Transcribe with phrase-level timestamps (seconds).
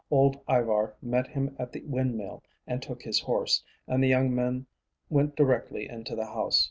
[0.09, 4.65] Old Ivar met him at the windmill and took his horse, and the young man
[5.11, 6.59] went directly into the house.